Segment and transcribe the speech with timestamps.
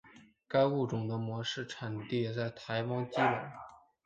[0.47, 3.39] 该物种的模式产地在台湾基隆。